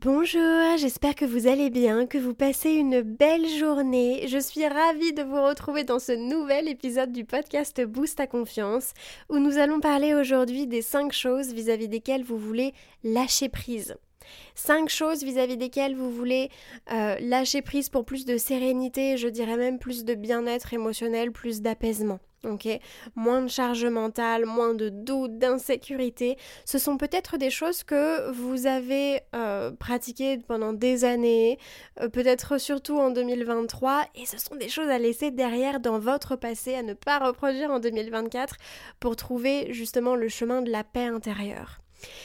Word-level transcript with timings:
Bonjour, 0.00 0.76
j'espère 0.76 1.14
que 1.14 1.24
vous 1.24 1.46
allez 1.46 1.70
bien, 1.70 2.08
que 2.08 2.18
vous 2.18 2.34
passez 2.34 2.70
une 2.70 3.02
belle 3.02 3.46
journée. 3.46 4.26
Je 4.26 4.38
suis 4.38 4.66
ravie 4.66 5.12
de 5.12 5.22
vous 5.22 5.40
retrouver 5.40 5.84
dans 5.84 6.00
ce 6.00 6.10
nouvel 6.10 6.66
épisode 6.66 7.12
du 7.12 7.24
podcast 7.24 7.80
Boost 7.80 8.18
ta 8.18 8.26
confiance, 8.26 8.92
où 9.28 9.38
nous 9.38 9.56
allons 9.56 9.78
parler 9.78 10.12
aujourd'hui 10.12 10.66
des 10.66 10.82
5 10.82 11.12
choses 11.12 11.52
vis-à-vis 11.52 11.86
desquelles 11.86 12.24
vous 12.24 12.38
voulez 12.38 12.74
lâcher 13.04 13.48
prise. 13.48 13.94
5 14.54 14.88
choses 14.88 15.22
vis-à-vis 15.22 15.56
desquelles 15.56 15.96
vous 15.96 16.10
voulez 16.10 16.50
euh, 16.92 17.16
lâcher 17.20 17.62
prise 17.62 17.88
pour 17.88 18.04
plus 18.04 18.24
de 18.24 18.36
sérénité, 18.36 19.16
je 19.16 19.28
dirais 19.28 19.56
même 19.56 19.78
plus 19.78 20.04
de 20.04 20.14
bien-être 20.14 20.72
émotionnel, 20.72 21.32
plus 21.32 21.60
d'apaisement. 21.60 22.20
Moins 23.16 23.42
de 23.42 23.48
charge 23.48 23.84
mentale, 23.86 24.44
moins 24.44 24.74
de 24.74 24.88
doute, 24.88 25.38
d'insécurité. 25.38 26.36
Ce 26.64 26.78
sont 26.78 26.96
peut-être 26.96 27.38
des 27.38 27.50
choses 27.50 27.82
que 27.82 28.30
vous 28.30 28.66
avez 28.66 29.20
euh, 29.34 29.70
pratiquées 29.72 30.38
pendant 30.46 30.72
des 30.72 31.04
années, 31.04 31.58
euh, 32.00 32.08
peut-être 32.08 32.58
surtout 32.58 32.98
en 32.98 33.10
2023, 33.10 34.04
et 34.14 34.26
ce 34.26 34.38
sont 34.38 34.56
des 34.56 34.68
choses 34.68 34.88
à 34.88 34.98
laisser 34.98 35.30
derrière 35.30 35.80
dans 35.80 35.98
votre 35.98 36.36
passé, 36.36 36.74
à 36.74 36.82
ne 36.82 36.94
pas 36.94 37.18
reproduire 37.18 37.70
en 37.70 37.80
2024 37.80 38.56
pour 39.00 39.16
trouver 39.16 39.72
justement 39.72 40.14
le 40.14 40.28
chemin 40.28 40.62
de 40.62 40.70
la 40.70 40.84
paix 40.84 41.06
intérieure. 41.06 41.83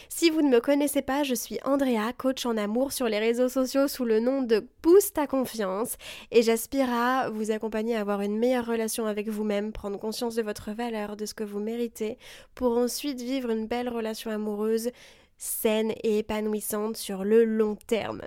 Si 0.10 0.30
vous 0.30 0.42
ne 0.42 0.50
me 0.50 0.60
connaissez 0.60 1.02
pas, 1.02 1.24
je 1.24 1.36
suis 1.36 1.60
Andrea, 1.64 2.14
coach 2.18 2.46
en 2.46 2.58
amour 2.58 2.92
sur 2.92 3.08
les 3.08 3.20
réseaux 3.20 3.50
sociaux 3.50 3.88
sous 3.88 4.06
le 4.06 4.20
nom 4.20 4.42
de 4.42 4.68
Boost 4.84 5.16
ta 5.16 5.28
confiance 5.28 5.96
et 6.32 6.42
j'aspire 6.42 6.90
à 6.90 7.30
vous 7.30 7.52
accompagner 7.52 7.96
à 7.96 8.02
avoir 8.02 8.22
une 8.22 8.38
meilleure 8.38 8.66
relation 8.66 9.06
avec 9.06 9.30
vous-même, 9.30 9.72
prendre 9.72 10.00
conscience 10.00 10.36
de 10.36 10.42
votre 10.42 10.72
valeur, 10.72 11.16
de 11.16 11.26
ce 11.26 11.34
que 11.34 11.44
vous 11.44 11.60
méritez, 11.60 12.18
pour 12.56 12.78
ensuite 12.78 13.22
vivre 13.22 13.50
une 13.50 13.68
belle 13.68 13.90
relation 13.90 14.32
amoureuse 14.32 14.90
saine 15.38 15.94
et 16.04 16.20
épanouissante 16.20 16.98
sur 16.98 17.24
le 17.24 17.46
long 17.46 17.76
terme. 17.88 18.22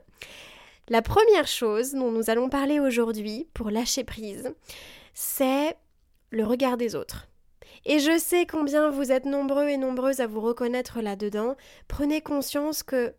La 0.88 1.02
première 1.02 1.46
chose 1.46 1.92
dont 1.92 2.10
nous 2.10 2.30
allons 2.30 2.48
parler 2.48 2.80
aujourd'hui 2.80 3.46
pour 3.54 3.70
lâcher 3.70 4.04
prise, 4.04 4.52
c'est 5.14 5.76
le 6.30 6.44
regard 6.44 6.76
des 6.76 6.94
autres. 6.94 7.28
Et 7.84 7.98
je 7.98 8.18
sais 8.18 8.46
combien 8.46 8.90
vous 8.90 9.10
êtes 9.10 9.24
nombreux 9.24 9.68
et 9.68 9.76
nombreuses 9.76 10.20
à 10.20 10.26
vous 10.26 10.40
reconnaître 10.40 11.00
là-dedans. 11.00 11.56
Prenez 11.88 12.20
conscience 12.20 12.82
que, 12.82 13.14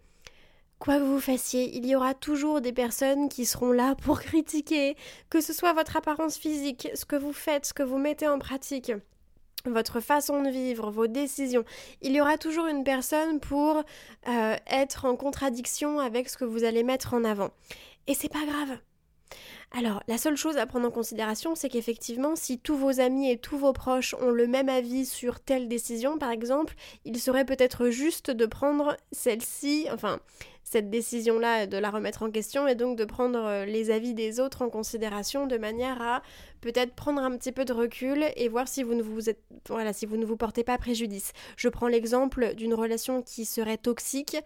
quoi 0.80 0.98
que 0.98 1.04
vous 1.04 1.20
fassiez, 1.20 1.76
il 1.76 1.86
y 1.86 1.96
aura 1.96 2.14
toujours 2.14 2.62
des 2.62 2.74
personnes 2.74 3.30
qui 3.30 3.46
seront 3.46 3.72
là 3.72 3.96
pour 3.96 4.20
critiquer, 4.22 4.96
que 5.30 5.42
ce 5.42 5.54
soit 5.54 5.74
votre 5.74 5.98
apparence 5.98 6.38
physique, 6.38 6.90
ce 6.94 7.06
que 7.06 7.16
vous 7.16 7.34
faites, 7.34 7.66
ce 7.66 7.74
que 7.74 7.84
vous 7.84 7.98
mettez 7.98 8.28
en 8.28 8.40
pratique 8.40 8.92
votre 9.66 10.02
façon 10.02 10.42
de 10.42 10.50
vivre, 10.50 10.92
vos 10.92 11.08
décisions. 11.08 11.64
Il 12.02 12.14
y 12.14 12.22
aura 12.22 12.38
toujours 12.38 12.68
une 12.68 12.84
personne 12.84 13.40
pour 13.40 13.84
euh, 14.28 14.56
être 14.68 15.06
en 15.06 15.16
contradiction 15.16 16.00
avec 16.00 16.30
ce 16.30 16.38
que 16.38 16.46
vous 16.46 16.64
allez 16.64 16.84
mettre 16.84 17.14
en 17.14 17.24
avant. 17.24 17.52
Et 18.08 18.14
c'est 18.14 18.32
pas 18.32 18.46
grave. 18.46 18.78
Alors, 19.72 20.04
la 20.08 20.18
seule 20.18 20.38
chose 20.38 20.58
à 20.58 20.66
prendre 20.68 20.88
en 20.88 20.92
considération, 20.92 21.56
c'est 21.56 21.70
qu'effectivement, 21.70 22.36
si 22.36 22.60
tous 22.60 22.78
vos 22.78 23.00
amis 23.00 23.32
et 23.32 23.38
tous 23.38 23.58
vos 23.58 23.74
proches 23.74 24.14
ont 24.22 24.30
le 24.30 24.46
même 24.46 24.70
avis 24.70 25.06
sur 25.06 25.40
telle 25.40 25.68
décision, 25.68 26.18
par 26.18 26.30
exemple, 26.30 26.76
il 27.06 27.20
serait 27.20 27.46
peut-être 27.46 27.90
juste 27.90 28.30
de 28.30 28.46
prendre 28.46 28.96
celle-ci, 29.12 29.88
enfin, 29.92 30.20
cette 30.64 30.90
décision-là, 30.90 31.68
de 31.68 31.78
la 31.78 31.90
remettre 31.90 32.24
en 32.24 32.32
question 32.32 32.68
et 32.68 32.76
donc 32.76 32.98
de 32.98 33.06
prendre 33.06 33.40
euh, 33.40 33.66
les 33.66 33.92
avis 33.92 34.14
des 34.14 34.40
autres 34.40 34.62
en 34.62 34.70
considération 34.70 35.46
de 35.46 35.58
manière 35.58 36.02
à 36.02 36.22
peut-être 36.62 36.94
prendre 36.94 37.22
un 37.22 37.36
petit 37.38 37.52
peu 37.52 37.66
de 37.66 37.74
recul 37.74 38.26
et 38.36 38.48
voir 38.48 38.68
si 38.68 38.82
vous 38.82 38.96
ne 38.96 39.04
vous 39.04 39.30
êtes, 39.30 39.42
voilà, 39.68 39.94
si 39.94 40.06
vous 40.06 40.18
ne 40.18 40.26
vous 40.26 40.38
portez 40.38 40.64
pas 40.64 40.78
préjudice. 40.78 41.34
Je 41.58 41.70
prends 41.70 41.88
l'exemple 41.88 42.56
d'une 42.56 42.74
relation 42.74 43.22
qui 43.22 43.46
serait 43.46 43.78
toxique 43.78 44.38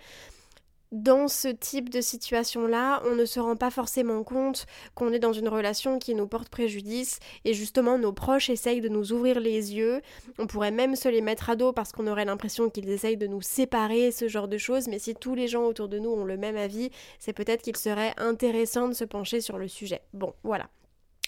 dans 0.91 1.27
ce 1.27 1.49
type 1.49 1.89
de 1.89 1.99
situation-là, 1.99 3.01
on 3.05 3.15
ne 3.15 3.25
se 3.25 3.39
rend 3.39 3.55
pas 3.55 3.69
forcément 3.69 4.23
compte 4.23 4.65
qu'on 4.95 5.11
est 5.11 5.19
dans 5.19 5.33
une 5.33 5.49
relation 5.49 5.99
qui 5.99 6.15
nous 6.15 6.27
porte 6.27 6.49
préjudice 6.49 7.19
et 7.43 7.53
justement 7.53 7.97
nos 7.97 8.13
proches 8.13 8.49
essayent 8.49 8.81
de 8.81 8.87
nous 8.87 9.11
ouvrir 9.11 9.39
les 9.39 9.75
yeux. 9.75 10.01
On 10.39 10.47
pourrait 10.47 10.71
même 10.71 10.95
se 10.95 11.09
les 11.09 11.21
mettre 11.21 11.49
à 11.49 11.55
dos 11.55 11.73
parce 11.73 11.91
qu'on 11.91 12.07
aurait 12.07 12.25
l'impression 12.25 12.69
qu'ils 12.69 12.89
essayent 12.89 13.17
de 13.17 13.27
nous 13.27 13.41
séparer, 13.41 14.11
ce 14.11 14.27
genre 14.27 14.47
de 14.47 14.57
choses, 14.57 14.87
mais 14.87 14.99
si 14.99 15.13
tous 15.13 15.35
les 15.35 15.47
gens 15.47 15.65
autour 15.65 15.89
de 15.89 15.99
nous 15.99 16.11
ont 16.11 16.25
le 16.25 16.37
même 16.37 16.57
avis, 16.57 16.89
c'est 17.19 17.33
peut-être 17.33 17.61
qu'il 17.61 17.75
serait 17.75 18.13
intéressant 18.17 18.87
de 18.87 18.93
se 18.93 19.03
pencher 19.03 19.41
sur 19.41 19.57
le 19.57 19.67
sujet. 19.67 20.01
Bon, 20.13 20.33
voilà. 20.43 20.69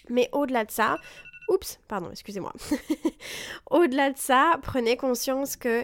Mais 0.09 0.29
au-delà 0.31 0.63
de 0.63 0.71
ça, 0.71 0.97
oups, 1.49 1.79
pardon, 1.87 2.09
excusez-moi. 2.11 2.53
au-delà 3.71 4.11
de 4.11 4.17
ça, 4.17 4.57
prenez 4.61 4.95
conscience 4.95 5.57
que 5.57 5.83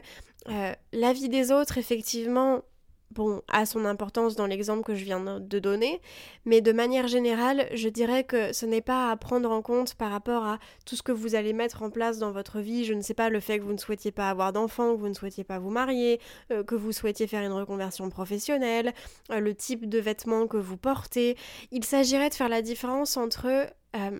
euh, 0.49 0.73
la 0.93 1.13
vie 1.13 1.29
des 1.29 1.51
autres, 1.51 1.77
effectivement, 1.77 2.61
bon, 3.15 3.41
a 3.47 3.65
son 3.65 3.85
importance 3.85 4.35
dans 4.35 4.45
l'exemple 4.45 4.83
que 4.83 4.93
je 4.93 5.03
viens 5.03 5.39
de 5.39 5.59
donner, 5.59 6.01
mais 6.43 6.61
de 6.61 6.71
manière 6.71 7.07
générale, 7.07 7.67
je 7.73 7.89
dirais 7.89 8.23
que 8.23 8.53
ce 8.53 8.65
n'est 8.65 8.81
pas 8.81 9.09
à 9.09 9.15
prendre 9.15 9.49
en 9.49 9.61
compte 9.61 9.95
par 9.95 10.11
rapport 10.11 10.45
à 10.45 10.59
tout 10.85 10.95
ce 10.95 11.01
que 11.01 11.11
vous 11.11 11.35
allez 11.35 11.53
mettre 11.53 11.81
en 11.81 11.89
place 11.89 12.19
dans 12.19 12.31
votre 12.31 12.59
vie. 12.59 12.85
Je 12.85 12.93
ne 12.93 13.01
sais 13.01 13.13
pas, 13.13 13.29
le 13.29 13.39
fait 13.39 13.59
que 13.59 13.63
vous 13.63 13.73
ne 13.73 13.77
souhaitiez 13.77 14.11
pas 14.11 14.29
avoir 14.29 14.53
d'enfants, 14.53 14.95
que 14.95 14.99
vous 14.99 15.09
ne 15.09 15.13
souhaitiez 15.13 15.43
pas 15.43 15.59
vous 15.59 15.69
marier, 15.69 16.19
euh, 16.51 16.63
que 16.63 16.75
vous 16.75 16.91
souhaitiez 16.91 17.27
faire 17.27 17.43
une 17.43 17.53
reconversion 17.53 18.09
professionnelle, 18.09 18.93
euh, 19.31 19.39
le 19.39 19.55
type 19.55 19.87
de 19.87 19.99
vêtements 19.99 20.47
que 20.47 20.57
vous 20.57 20.77
portez. 20.77 21.37
Il 21.71 21.85
s'agirait 21.85 22.29
de 22.29 22.35
faire 22.35 22.49
la 22.49 22.61
différence 22.61 23.17
entre 23.17 23.47
euh, 23.95 24.19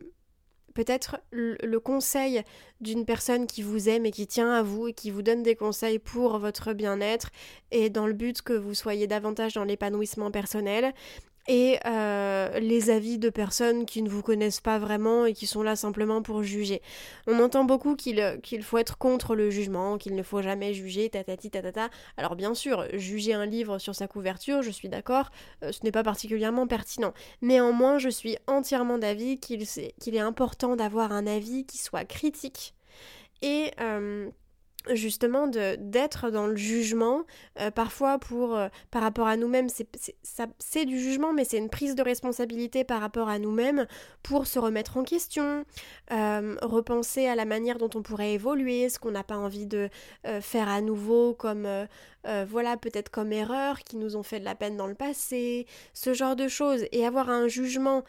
peut-être 0.76 1.18
le 1.32 1.80
conseil 1.80 2.44
d'une 2.82 3.06
personne 3.06 3.48
qui 3.48 3.64
vous 3.64 3.90
aime 3.90 4.06
et 4.06 4.12
qui 4.12 4.28
tient 4.28 4.52
à 4.52 4.62
vous 4.62 4.90
et 4.90 4.94
qui 4.94 5.10
vous 5.10 5.24
donne 5.24 5.42
des 5.42 5.56
conseils 5.56 5.98
pour 5.98 6.38
votre 6.38 6.74
bien-être 6.74 7.30
et 7.72 7.90
dans 7.90 8.06
le 8.06 8.14
but 8.14 8.44
que 8.44 8.54
vous 8.54 8.76
soyez 8.76 9.08
davantage 9.08 9.54
dans 9.54 9.64
l'épanouissement 9.64 10.30
personnel 10.30 10.94
et 11.48 11.78
euh, 11.86 12.60
les 12.60 12.90
avis 12.90 13.18
de 13.20 13.30
personnes 13.30 13.86
qui 13.86 14.02
ne 14.02 14.10
vous 14.10 14.22
connaissent 14.22 14.62
pas 14.62 14.80
vraiment 14.80 15.26
et 15.26 15.34
qui 15.34 15.46
sont 15.48 15.64
là 15.64 15.76
simplement 15.76 16.22
pour 16.22 16.44
juger. 16.44 16.82
On 17.28 17.40
entend 17.40 17.64
beaucoup 17.64 17.96
qu'il 17.96 18.40
qu'il 18.42 18.64
faut 18.64 18.78
être 18.78 18.98
contre 18.98 19.36
le 19.36 19.50
jugement, 19.50 19.98
qu'il 19.98 20.16
ne 20.16 20.24
faut 20.24 20.42
jamais 20.42 20.74
juger, 20.74 21.10
tatati 21.10 21.52
tatata. 21.52 21.90
Alors 22.18 22.36
bien 22.36 22.54
sûr, 22.54 22.86
juger 22.94 23.34
un 23.34 23.46
livre 23.46 23.78
sur 23.78 23.94
sa 23.96 24.08
couverture, 24.08 24.62
je 24.62 24.72
suis 24.72 24.90
d'accord, 24.90 25.30
euh, 25.64 25.72
ce 25.72 25.84
n'est 25.84 25.92
pas 25.92 26.04
particulièrement 26.04 26.68
pertinent. 26.68 27.14
Néanmoins, 27.42 28.00
je 28.00 28.10
suis 28.10 28.38
entièrement 28.48 28.98
d'avis 28.98 29.40
qu'il 29.40 29.62
est 29.62 30.20
important 30.20 30.76
d'avoir 30.76 31.12
un 31.12 31.28
avis 31.28 31.66
qui 31.66 31.78
soit 31.78 32.06
critique 32.06 32.74
et... 33.42 33.72
Euh, 33.80 34.30
justement 34.94 35.48
d'être 35.48 36.30
dans 36.30 36.48
le 36.48 36.56
jugement 36.56 37.24
euh, 37.60 37.72
parfois 37.72 38.20
pour 38.20 38.56
euh, 38.56 38.68
par 38.92 39.02
rapport 39.02 39.28
à 39.28 39.38
nous-mêmes. 39.38 39.70
C'est 39.70 39.88
c'est 40.60 40.86
du 40.86 41.00
jugement 41.00 41.34
mais 41.34 41.46
c'est 41.46 41.58
une 41.58 41.70
prise 41.70 41.96
de 41.96 42.04
responsabilité 42.04 42.84
par 42.84 43.02
rapport 43.02 43.30
à 43.30 43.40
nous-mêmes 43.40 43.88
pour 44.24 44.48
se 44.48 44.60
remettre 44.60 44.98
en 44.98 45.04
question 45.04 45.66
euh, 46.12 46.56
repenser 46.62 47.28
à 47.28 47.36
la 47.36 47.46
manière 47.46 47.78
dont 47.78 47.90
on 47.96 48.02
pourrait 48.02 48.34
évoluer 48.34 48.90
ce 48.90 49.00
qu'on 49.00 49.12
n'a 49.12 49.24
pas 49.24 49.38
envie 49.38 49.66
de 49.66 49.90
faire 50.42 50.70
à 50.70 50.82
nouveau 50.82 51.34
comme 51.34 51.68
voilà 52.48 52.78
peut-être 52.78 53.10
comme 53.10 53.32
erreur 53.32 53.80
qui 53.80 53.98
nous 53.98 54.16
ont 54.16 54.24
fait 54.24 54.40
de 54.40 54.46
la 54.46 54.56
peine 54.56 54.78
dans 54.78 54.88
le 54.88 54.96
passé 54.96 55.68
ce 55.94 56.14
genre 56.14 56.36
de 56.36 56.48
choses. 56.48 56.86
Et 56.92 57.06
avoir 57.06 57.30
un 57.30 57.48
jugement 57.48 58.04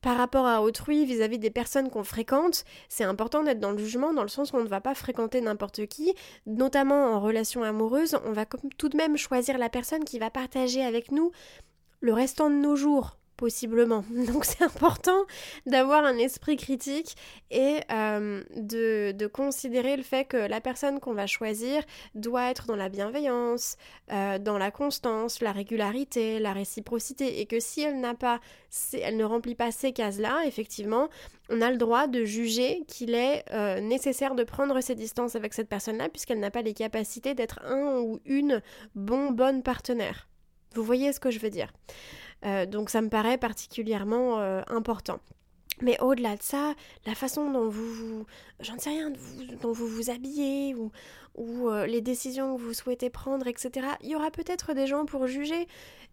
par 0.00 0.16
rapport 0.16 0.46
à 0.46 0.62
autrui 0.62 1.04
vis-à-vis 1.04 1.38
des 1.38 1.50
personnes 1.50 1.90
qu'on 1.90 2.04
fréquente, 2.04 2.64
c'est 2.88 3.04
important 3.04 3.42
d'être 3.42 3.60
dans 3.60 3.72
le 3.72 3.78
jugement 3.78 4.12
dans 4.12 4.22
le 4.22 4.28
sens 4.28 4.52
où 4.52 4.56
on 4.56 4.64
ne 4.64 4.68
va 4.68 4.80
pas 4.80 4.94
fréquenter 4.94 5.40
n'importe 5.40 5.86
qui, 5.86 6.14
notamment 6.46 7.12
en 7.14 7.20
relation 7.20 7.62
amoureuse, 7.62 8.16
on 8.24 8.32
va 8.32 8.46
tout 8.76 8.88
de 8.88 8.96
même 8.96 9.16
choisir 9.16 9.58
la 9.58 9.68
personne 9.68 10.04
qui 10.04 10.18
va 10.18 10.30
partager 10.30 10.82
avec 10.84 11.12
nous 11.12 11.32
le 12.00 12.12
restant 12.12 12.48
de 12.48 12.54
nos 12.54 12.76
jours 12.76 13.17
possiblement. 13.38 14.04
Donc 14.26 14.44
c'est 14.44 14.62
important 14.62 15.24
d'avoir 15.64 16.04
un 16.04 16.18
esprit 16.18 16.56
critique 16.56 17.16
et 17.50 17.80
euh, 17.90 18.42
de, 18.56 19.26
considérer 19.32 19.96
le 19.96 20.02
fait 20.02 20.24
que 20.24 20.36
la 20.36 20.60
personne 20.60 21.00
qu'on 21.00 21.14
va 21.14 21.26
choisir 21.26 21.82
doit 22.14 22.50
être 22.50 22.66
dans 22.66 22.76
la 22.76 22.88
bienveillance, 22.88 23.76
euh, 24.10 24.38
dans 24.38 24.58
la 24.58 24.70
constance, 24.70 25.40
la 25.40 25.52
régularité, 25.52 26.40
la 26.40 26.52
réciprocité 26.52 27.40
et 27.40 27.46
que 27.46 27.60
si 27.60 27.82
elle 27.82 28.00
n'a 28.00 28.14
pas, 28.14 28.40
elle 28.92 29.16
ne 29.16 29.24
remplit 29.24 29.54
pas 29.54 29.70
ces 29.70 29.92
cases-là, 29.92 30.42
effectivement, 30.46 31.08
on 31.48 31.60
a 31.62 31.70
le 31.70 31.76
droit 31.76 32.08
de 32.08 32.24
juger 32.24 32.84
qu'il 32.88 33.14
est 33.14 33.44
euh, 33.52 33.80
nécessaire 33.80 34.34
de 34.34 34.44
prendre 34.44 34.80
ses 34.80 34.96
distances 34.96 35.36
avec 35.36 35.54
cette 35.54 35.68
personne-là 35.68 36.08
puisqu'elle 36.08 36.40
n'a 36.40 36.50
pas 36.50 36.62
les 36.62 36.74
capacités 36.74 37.34
d'être 37.34 37.60
un 37.64 38.00
ou 38.00 38.18
une 38.24 38.60
bon 38.94 39.30
bonne 39.30 39.62
partenaire. 39.62 40.28
Vous 40.74 40.82
voyez 40.82 41.12
ce 41.12 41.20
que 41.20 41.30
je 41.30 41.38
veux 41.38 41.50
dire? 41.50 41.72
Donc 42.66 42.90
ça 42.90 43.00
me 43.02 43.08
paraît 43.08 43.38
particulièrement 43.38 44.38
euh, 44.38 44.62
important. 44.68 45.20
Mais 45.80 46.00
au-delà 46.00 46.36
de 46.36 46.42
ça, 46.42 46.74
la 47.06 47.14
façon 47.14 47.50
dont 47.50 47.68
vous, 47.68 47.92
vous 47.92 48.26
j'en 48.60 48.78
sais 48.78 48.90
rien, 48.90 49.12
dont 49.62 49.72
vous 49.72 49.86
vous 49.86 50.10
habillez 50.10 50.74
ou, 50.74 50.90
ou 51.36 51.68
euh, 51.68 51.86
les 51.86 52.00
décisions 52.00 52.56
que 52.56 52.60
vous 52.60 52.74
souhaitez 52.74 53.10
prendre, 53.10 53.46
etc., 53.46 53.86
il 54.02 54.10
y 54.10 54.16
aura 54.16 54.30
peut-être 54.30 54.74
des 54.74 54.86
gens 54.86 55.06
pour 55.06 55.26
juger. 55.26 55.68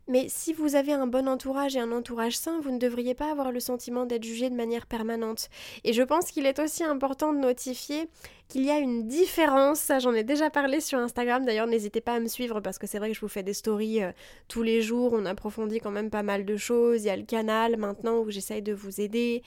Mais 0.07 0.27
si 0.29 0.53
vous 0.53 0.75
avez 0.75 0.93
un 0.93 1.07
bon 1.07 1.27
entourage 1.27 1.75
et 1.75 1.79
un 1.79 1.91
entourage 1.91 2.37
sain, 2.37 2.59
vous 2.61 2.71
ne 2.71 2.77
devriez 2.77 3.15
pas 3.15 3.31
avoir 3.31 3.51
le 3.51 3.59
sentiment 3.59 4.05
d'être 4.05 4.23
jugé 4.23 4.49
de 4.49 4.55
manière 4.55 4.85
permanente. 4.85 5.49
Et 5.83 5.93
je 5.93 6.03
pense 6.03 6.31
qu'il 6.31 6.45
est 6.45 6.59
aussi 6.59 6.83
important 6.83 7.33
de 7.33 7.39
notifier 7.39 8.07
qu'il 8.47 8.63
y 8.63 8.69
a 8.69 8.77
une 8.77 9.07
différence, 9.07 9.79
ça 9.79 9.99
j'en 9.99 10.13
ai 10.13 10.23
déjà 10.23 10.49
parlé 10.49 10.79
sur 10.79 10.99
Instagram, 10.99 11.45
d'ailleurs 11.45 11.65
n'hésitez 11.67 12.01
pas 12.01 12.13
à 12.13 12.19
me 12.19 12.27
suivre 12.27 12.59
parce 12.59 12.77
que 12.77 12.85
c'est 12.85 12.99
vrai 12.99 13.09
que 13.09 13.15
je 13.15 13.21
vous 13.21 13.27
fais 13.27 13.41
des 13.41 13.53
stories 13.53 14.03
euh, 14.03 14.11
tous 14.47 14.61
les 14.61 14.81
jours, 14.83 15.13
on 15.13 15.25
approfondit 15.25 15.79
quand 15.79 15.91
même 15.91 16.11
pas 16.11 16.21
mal 16.21 16.45
de 16.45 16.55
choses, 16.55 17.03
il 17.03 17.07
y 17.07 17.09
a 17.09 17.17
le 17.17 17.23
canal 17.23 17.77
maintenant 17.77 18.19
où 18.19 18.29
j'essaye 18.29 18.61
de 18.61 18.73
vous 18.73 19.01
aider, 19.01 19.41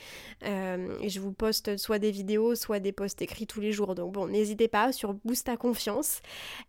euh, 0.44 0.88
et 1.00 1.08
je 1.08 1.20
vous 1.20 1.32
poste 1.32 1.76
soit 1.76 1.98
des 2.00 2.10
vidéos, 2.10 2.56
soit 2.56 2.80
des 2.80 2.92
posts 2.92 3.22
écrits 3.22 3.46
tous 3.46 3.60
les 3.60 3.70
jours, 3.70 3.94
donc 3.94 4.12
bon, 4.12 4.26
n'hésitez 4.26 4.68
pas 4.68 4.90
sur 4.92 5.14
Boost 5.14 5.48
à 5.48 5.56
confiance. 5.56 6.20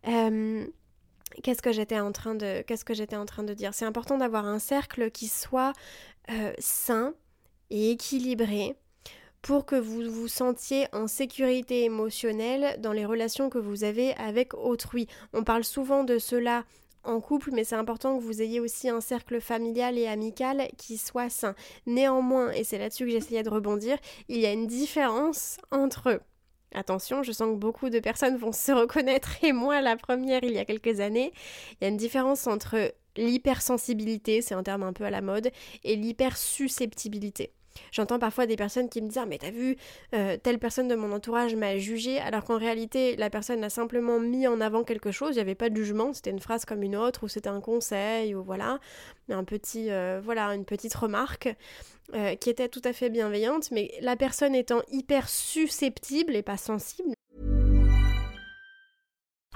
Euh, 0.07 0.65
qu'est-ce 1.43 1.61
que 1.61 1.71
j'étais 1.71 1.99
en 1.99 2.11
train 2.11 2.35
de 2.35 3.53
dire 3.53 3.73
C'est 3.73 3.85
important 3.85 4.17
d'avoir 4.17 4.45
un 4.45 4.59
cercle 4.59 5.11
qui 5.11 5.27
soit 5.27 5.73
euh, 6.31 6.53
sain 6.59 7.13
et 7.69 7.91
équilibré 7.91 8.75
pour 9.41 9.65
que 9.65 9.75
vous 9.75 10.01
vous 10.09 10.27
sentiez 10.27 10.87
en 10.91 11.07
sécurité 11.07 11.83
émotionnelle 11.85 12.79
dans 12.81 12.91
les 12.91 13.05
relations 13.05 13.49
que 13.49 13.57
vous 13.57 13.83
avez 13.83 14.13
avec 14.15 14.53
autrui. 14.53 15.07
On 15.33 15.43
parle 15.43 15.63
souvent 15.63 16.03
de 16.03 16.19
cela 16.19 16.65
en 17.03 17.21
couple, 17.21 17.51
mais 17.53 17.63
c'est 17.63 17.75
important 17.75 18.17
que 18.17 18.23
vous 18.23 18.41
ayez 18.41 18.59
aussi 18.59 18.89
un 18.89 19.01
cercle 19.01 19.39
familial 19.39 19.97
et 19.97 20.07
amical 20.07 20.67
qui 20.77 20.97
soit 20.97 21.29
sain. 21.29 21.55
Néanmoins, 21.85 22.51
et 22.51 22.63
c'est 22.63 22.77
là-dessus 22.77 23.05
que 23.05 23.11
j'essayais 23.11 23.43
de 23.43 23.49
rebondir, 23.49 23.97
il 24.27 24.39
y 24.39 24.45
a 24.45 24.51
une 24.51 24.67
différence 24.67 25.57
entre 25.71 26.21
Attention, 26.73 27.23
je 27.23 27.31
sens 27.31 27.53
que 27.53 27.59
beaucoup 27.59 27.89
de 27.89 27.99
personnes 27.99 28.37
vont 28.37 28.51
se 28.51 28.71
reconnaître, 28.71 29.43
et 29.43 29.53
moi 29.53 29.81
la 29.81 29.97
première 29.97 30.43
il 30.43 30.51
y 30.51 30.59
a 30.59 30.65
quelques 30.65 30.99
années. 30.99 31.33
Il 31.73 31.83
y 31.83 31.85
a 31.85 31.89
une 31.89 31.97
différence 31.97 32.45
entre 32.45 32.93
l'hypersensibilité, 33.17 34.41
c'est 34.41 34.53
un 34.53 34.63
terme 34.63 34.83
un 34.83 34.93
peu 34.93 35.03
à 35.03 35.09
la 35.09 35.21
mode, 35.21 35.51
et 35.83 35.95
l'hypersusceptibilité. 35.95 37.53
J'entends 37.91 38.19
parfois 38.19 38.45
des 38.45 38.55
personnes 38.55 38.89
qui 38.89 39.01
me 39.01 39.07
disent 39.07 39.19
ah, 39.21 39.25
mais 39.25 39.37
t'as 39.37 39.51
vu 39.51 39.77
euh, 40.13 40.37
telle 40.41 40.59
personne 40.59 40.87
de 40.87 40.95
mon 40.95 41.11
entourage 41.11 41.55
m'a 41.55 41.77
jugé 41.77 42.19
alors 42.19 42.43
qu'en 42.43 42.57
réalité 42.57 43.15
la 43.15 43.29
personne 43.29 43.63
a 43.63 43.69
simplement 43.69 44.19
mis 44.19 44.47
en 44.47 44.61
avant 44.61 44.83
quelque 44.83 45.11
chose, 45.11 45.31
il 45.31 45.35
n'y 45.35 45.41
avait 45.41 45.55
pas 45.55 45.69
de 45.69 45.75
jugement, 45.75 46.13
c'était 46.13 46.31
une 46.31 46.39
phrase 46.39 46.65
comme 46.65 46.83
une 46.83 46.95
autre 46.95 47.23
ou 47.23 47.27
c'était 47.27 47.49
un 47.49 47.61
conseil 47.61 48.35
ou 48.35 48.43
voilà, 48.43 48.79
un 49.29 49.43
petit 49.43 49.91
euh, 49.91 50.21
voilà 50.23 50.53
une 50.53 50.65
petite 50.65 50.93
remarque 50.93 51.49
euh, 52.15 52.35
qui 52.35 52.49
était 52.49 52.69
tout 52.69 52.81
à 52.85 52.93
fait 52.93 53.09
bienveillante, 53.09 53.69
mais 53.71 53.91
la 54.01 54.15
personne 54.15 54.55
étant 54.55 54.81
hyper 54.91 55.29
susceptible 55.29 56.35
et 56.35 56.41
pas 56.41 56.57
sensible. 56.57 57.13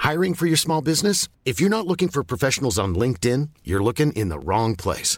Hiring 0.03 0.35
for 0.35 0.45
your 0.45 0.57
small 0.57 0.81
business? 0.81 1.29
If 1.45 1.59
you're 1.59 1.69
not 1.69 1.87
looking 1.87 2.09
for 2.09 2.23
professionals 2.23 2.77
on 2.77 2.93
LinkedIn, 2.93 3.49
you're 3.63 3.81
looking 3.81 4.11
in 4.11 4.29
the 4.29 4.37
wrong 4.37 4.75
place. 4.75 5.17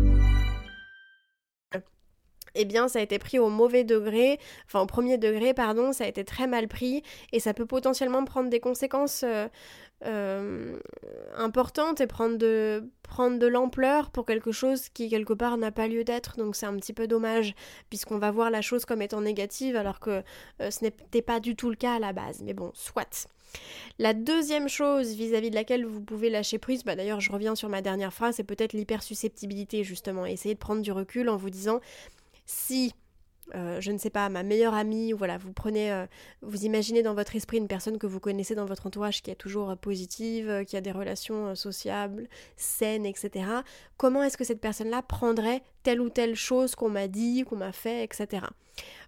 Eh 2.55 2.65
bien 2.65 2.87
ça 2.87 2.99
a 2.99 3.01
été 3.01 3.19
pris 3.19 3.39
au 3.39 3.49
mauvais 3.49 3.83
degré, 3.83 4.39
enfin 4.65 4.81
au 4.81 4.85
premier 4.85 5.17
degré, 5.17 5.53
pardon, 5.53 5.93
ça 5.93 6.05
a 6.05 6.07
été 6.07 6.23
très 6.23 6.47
mal 6.47 6.67
pris 6.67 7.03
et 7.31 7.39
ça 7.39 7.53
peut 7.53 7.65
potentiellement 7.65 8.23
prendre 8.25 8.49
des 8.49 8.59
conséquences 8.59 9.23
euh, 9.23 9.47
euh, 10.05 10.79
importantes 11.37 12.01
et 12.01 12.07
prendre 12.07 12.37
de, 12.37 12.89
prendre 13.03 13.37
de 13.37 13.45
l'ampleur 13.45 14.09
pour 14.09 14.25
quelque 14.25 14.51
chose 14.51 14.89
qui 14.89 15.09
quelque 15.09 15.33
part 15.33 15.57
n'a 15.57 15.71
pas 15.71 15.87
lieu 15.87 16.03
d'être. 16.03 16.37
Donc 16.37 16.55
c'est 16.55 16.65
un 16.65 16.75
petit 16.77 16.93
peu 16.93 17.07
dommage 17.07 17.53
puisqu'on 17.89 18.17
va 18.17 18.31
voir 18.31 18.49
la 18.49 18.61
chose 18.61 18.85
comme 18.85 19.03
étant 19.03 19.21
négative 19.21 19.75
alors 19.75 19.99
que 19.99 20.23
euh, 20.61 20.71
ce 20.71 20.83
n'était 20.83 21.21
pas 21.21 21.39
du 21.39 21.55
tout 21.55 21.69
le 21.69 21.75
cas 21.75 21.95
à 21.95 21.99
la 21.99 22.13
base. 22.13 22.41
Mais 22.43 22.53
bon, 22.53 22.71
soit. 22.73 23.27
La 23.99 24.13
deuxième 24.13 24.69
chose 24.69 25.13
vis-à-vis 25.13 25.49
de 25.49 25.55
laquelle 25.55 25.85
vous 25.85 26.01
pouvez 26.01 26.29
lâcher 26.29 26.57
prise, 26.57 26.83
bah 26.83 26.95
d'ailleurs 26.95 27.19
je 27.19 27.31
reviens 27.31 27.53
sur 27.53 27.69
ma 27.69 27.81
dernière 27.81 28.13
phrase, 28.13 28.35
c'est 28.35 28.43
peut-être 28.43 28.73
l'hypersusceptibilité 28.73 29.83
justement. 29.83 30.25
Essayez 30.25 30.55
de 30.55 30.59
prendre 30.59 30.81
du 30.81 30.91
recul 30.91 31.29
en 31.29 31.37
vous 31.37 31.49
disant 31.49 31.79
si 32.51 32.93
euh, 33.53 33.81
je 33.81 33.91
ne 33.91 33.97
sais 33.97 34.09
pas, 34.09 34.29
ma 34.29 34.43
meilleure 34.43 34.73
amie, 34.73 35.13
ou 35.13 35.17
voilà, 35.17 35.37
vous 35.37 35.51
prenez, 35.51 35.91
euh, 35.91 36.05
vous 36.41 36.63
imaginez 36.63 37.03
dans 37.03 37.13
votre 37.13 37.35
esprit 37.35 37.57
une 37.57 37.67
personne 37.67 37.97
que 37.97 38.07
vous 38.07 38.19
connaissez 38.21 38.55
dans 38.55 38.65
votre 38.65 38.87
entourage 38.87 39.21
qui 39.21 39.31
est 39.31 39.35
toujours 39.35 39.71
euh, 39.71 39.75
positive, 39.75 40.63
qui 40.65 40.77
a 40.77 40.81
des 40.81 40.91
relations 40.91 41.53
sociables, 41.55 42.29
saines, 42.55 43.05
etc. 43.05 43.45
Comment 43.97 44.23
est-ce 44.23 44.37
que 44.37 44.45
cette 44.45 44.61
personne-là 44.61 45.01
prendrait 45.01 45.63
telle 45.83 45.99
ou 45.99 46.09
telle 46.09 46.35
chose 46.35 46.75
qu'on 46.75 46.89
m'a 46.89 47.07
dit, 47.07 47.43
qu'on 47.43 47.57
m'a 47.57 47.73
fait, 47.73 48.05
etc. 48.05 48.45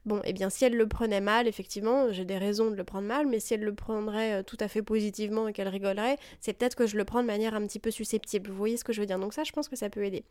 Bon, 0.06 0.20
eh 0.26 0.34
bien, 0.34 0.50
si 0.50 0.66
elle 0.66 0.76
le 0.76 0.88
prenait 0.88 1.22
mal, 1.22 1.48
effectivement, 1.48 2.12
j'ai 2.12 2.26
des 2.26 2.38
raisons 2.38 2.70
de 2.70 2.76
le 2.76 2.84
prendre 2.84 3.08
mal, 3.08 3.26
mais 3.28 3.40
si 3.40 3.54
elle 3.54 3.64
le 3.64 3.74
prendrait 3.74 4.44
tout 4.44 4.58
à 4.60 4.68
fait 4.68 4.82
positivement 4.82 5.48
et 5.48 5.54
qu'elle 5.54 5.70
rigolerait, 5.70 6.18
c'est 6.42 6.52
peut-être 6.52 6.76
que 6.76 6.86
je 6.86 6.98
le 6.98 7.06
prends 7.06 7.22
de 7.22 7.28
manière 7.28 7.56
un 7.56 7.66
petit 7.66 7.80
peu 7.80 7.92
susceptible. 7.92 8.50
Vous 8.50 8.58
voyez 8.58 8.76
ce 8.76 8.84
que 8.84 8.92
je 8.92 9.00
veux 9.00 9.08
dire? 9.08 9.20
Donc 9.20 9.34
ça, 9.34 9.46
je 9.46 9.54
pense 9.54 9.70
que 9.70 9.78
ça 9.78 9.90
peut 9.90 10.04
aider. 10.04 10.26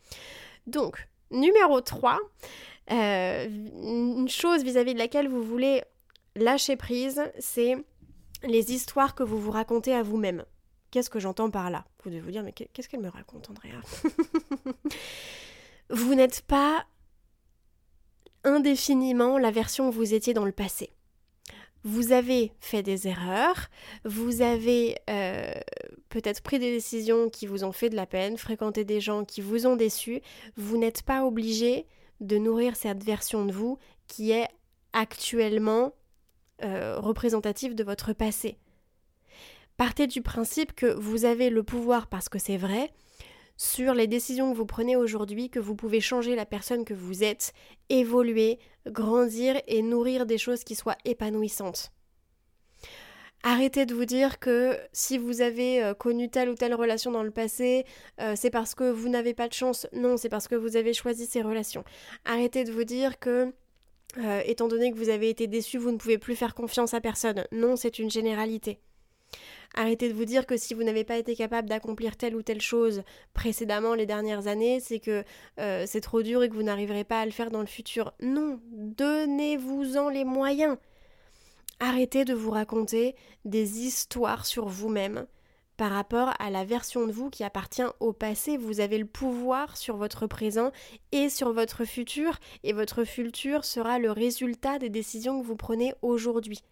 Donc, 0.66 1.08
numéro 1.32 1.80
3, 1.80 2.18
euh, 2.90 3.46
une 3.48 4.28
chose 4.28 4.64
vis-à-vis 4.64 4.94
de 4.94 4.98
laquelle 4.98 5.28
vous 5.28 5.42
voulez 5.42 5.82
lâcher 6.34 6.76
prise, 6.76 7.22
c'est 7.38 7.76
les 8.42 8.72
histoires 8.72 9.14
que 9.14 9.22
vous 9.22 9.40
vous 9.40 9.50
racontez 9.50 9.94
à 9.94 10.02
vous-même. 10.02 10.44
Qu'est-ce 10.90 11.10
que 11.10 11.20
j'entends 11.20 11.50
par 11.50 11.70
là? 11.70 11.84
Vous 12.02 12.10
devez 12.10 12.20
vous 12.20 12.30
dire, 12.30 12.42
mais 12.42 12.52
qu'est-ce 12.52 12.88
qu'elle 12.88 13.00
me 13.00 13.08
raconte, 13.08 13.48
Andrea? 13.48 13.80
Vous 15.90 16.14
n'êtes 16.14 16.42
pas 16.42 16.86
indéfiniment 18.44 19.38
la 19.38 19.50
version 19.50 19.88
où 19.88 19.92
vous 19.92 20.14
étiez 20.14 20.32
dans 20.32 20.44
le 20.44 20.52
passé. 20.52 20.90
Vous 21.84 22.12
avez 22.12 22.52
fait 22.60 22.82
des 22.82 23.08
erreurs, 23.08 23.68
vous 24.04 24.40
avez 24.40 24.96
euh, 25.10 25.52
peut-être 26.08 26.40
pris 26.40 26.58
des 26.58 26.70
décisions 26.70 27.28
qui 27.28 27.46
vous 27.46 27.64
ont 27.64 27.72
fait 27.72 27.90
de 27.90 27.96
la 27.96 28.06
peine, 28.06 28.38
fréquenté 28.38 28.84
des 28.84 29.00
gens 29.00 29.24
qui 29.24 29.40
vous 29.40 29.66
ont 29.66 29.76
déçu. 29.76 30.22
Vous 30.56 30.78
n'êtes 30.78 31.02
pas 31.02 31.24
obligé 31.24 31.86
de 32.22 32.38
nourrir 32.38 32.76
cette 32.76 33.04
version 33.04 33.44
de 33.44 33.52
vous 33.52 33.78
qui 34.06 34.30
est 34.30 34.48
actuellement 34.92 35.92
euh, 36.62 36.98
représentative 36.98 37.74
de 37.74 37.84
votre 37.84 38.12
passé. 38.12 38.56
Partez 39.76 40.06
du 40.06 40.22
principe 40.22 40.74
que 40.74 40.86
vous 40.86 41.24
avez 41.24 41.50
le 41.50 41.62
pouvoir, 41.62 42.06
parce 42.06 42.28
que 42.28 42.38
c'est 42.38 42.56
vrai, 42.56 42.92
sur 43.56 43.94
les 43.94 44.06
décisions 44.06 44.52
que 44.52 44.56
vous 44.56 44.66
prenez 44.66 44.96
aujourd'hui, 44.96 45.50
que 45.50 45.58
vous 45.58 45.74
pouvez 45.74 46.00
changer 46.00 46.36
la 46.36 46.46
personne 46.46 46.84
que 46.84 46.94
vous 46.94 47.24
êtes, 47.24 47.52
évoluer, 47.88 48.58
grandir 48.86 49.60
et 49.66 49.82
nourrir 49.82 50.26
des 50.26 50.38
choses 50.38 50.64
qui 50.64 50.74
soient 50.74 50.98
épanouissantes. 51.04 51.92
Arrêtez 53.44 53.86
de 53.86 53.94
vous 53.94 54.04
dire 54.04 54.38
que 54.38 54.78
si 54.92 55.18
vous 55.18 55.40
avez 55.40 55.82
euh, 55.82 55.94
connu 55.94 56.28
telle 56.28 56.48
ou 56.48 56.54
telle 56.54 56.74
relation 56.74 57.10
dans 57.10 57.24
le 57.24 57.32
passé, 57.32 57.84
euh, 58.20 58.34
c'est 58.36 58.50
parce 58.50 58.76
que 58.76 58.88
vous 58.88 59.08
n'avez 59.08 59.34
pas 59.34 59.48
de 59.48 59.52
chance. 59.52 59.88
Non, 59.92 60.16
c'est 60.16 60.28
parce 60.28 60.46
que 60.46 60.54
vous 60.54 60.76
avez 60.76 60.92
choisi 60.92 61.26
ces 61.26 61.42
relations. 61.42 61.82
Arrêtez 62.24 62.62
de 62.62 62.70
vous 62.70 62.84
dire 62.84 63.18
que, 63.18 63.52
euh, 64.18 64.42
étant 64.46 64.68
donné 64.68 64.92
que 64.92 64.96
vous 64.96 65.08
avez 65.08 65.28
été 65.28 65.48
déçu, 65.48 65.76
vous 65.78 65.90
ne 65.90 65.96
pouvez 65.96 66.18
plus 66.18 66.36
faire 66.36 66.54
confiance 66.54 66.94
à 66.94 67.00
personne. 67.00 67.44
Non, 67.50 67.74
c'est 67.74 67.98
une 67.98 68.10
généralité. 68.10 68.78
Arrêtez 69.74 70.08
de 70.08 70.14
vous 70.14 70.26
dire 70.26 70.46
que 70.46 70.56
si 70.56 70.72
vous 70.74 70.84
n'avez 70.84 71.02
pas 71.02 71.16
été 71.16 71.34
capable 71.34 71.68
d'accomplir 71.68 72.16
telle 72.16 72.36
ou 72.36 72.42
telle 72.42 72.60
chose 72.60 73.02
précédemment 73.32 73.94
les 73.94 74.06
dernières 74.06 74.46
années, 74.46 74.78
c'est 74.80 75.00
que 75.00 75.24
c'est 75.56 76.02
trop 76.02 76.22
dur 76.22 76.42
et 76.42 76.50
que 76.50 76.54
vous 76.54 76.62
n'arriverez 76.62 77.04
pas 77.04 77.20
à 77.20 77.24
le 77.24 77.30
faire 77.30 77.50
dans 77.50 77.60
le 77.60 77.66
futur. 77.66 78.12
Non, 78.20 78.60
donnez-vous-en 78.70 80.10
les 80.10 80.24
moyens. 80.26 80.76
Arrêtez 81.84 82.24
de 82.24 82.32
vous 82.32 82.52
raconter 82.52 83.16
des 83.44 83.80
histoires 83.80 84.46
sur 84.46 84.68
vous-même 84.68 85.26
par 85.76 85.90
rapport 85.90 86.32
à 86.38 86.48
la 86.48 86.64
version 86.64 87.08
de 87.08 87.12
vous 87.12 87.28
qui 87.28 87.42
appartient 87.42 87.82
au 87.98 88.12
passé. 88.12 88.56
Vous 88.56 88.78
avez 88.78 88.98
le 88.98 89.04
pouvoir 89.04 89.76
sur 89.76 89.96
votre 89.96 90.28
présent 90.28 90.70
et 91.10 91.28
sur 91.28 91.52
votre 91.52 91.84
futur, 91.84 92.38
et 92.62 92.72
votre 92.72 93.02
futur 93.02 93.64
sera 93.64 93.98
le 93.98 94.12
résultat 94.12 94.78
des 94.78 94.90
décisions 94.90 95.40
que 95.40 95.44
vous 95.44 95.56
prenez 95.56 95.92
aujourd'hui. 96.02 96.62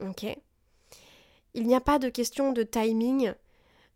Ok? 0.00 0.24
Il 1.52 1.66
n'y 1.66 1.74
a 1.74 1.82
pas 1.82 1.98
de 1.98 2.08
question 2.08 2.52
de 2.52 2.62
timing 2.62 3.34